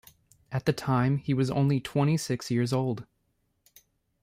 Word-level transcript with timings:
At 0.51 0.65
the 0.65 0.73
time 0.73 1.17
he 1.17 1.31
was 1.31 1.51
only 1.51 1.79
twenty-six 1.79 2.49
years 2.49 2.73
old. 2.73 3.05